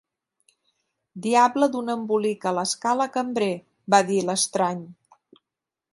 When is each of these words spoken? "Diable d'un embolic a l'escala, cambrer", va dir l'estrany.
"Diable 1.25 1.67
d'un 1.75 1.93
embolic 1.95 2.49
a 2.53 2.55
l'escala, 2.61 3.07
cambrer", 3.19 3.53
va 3.95 4.03
dir 4.11 4.21
l'estrany. 4.31 4.85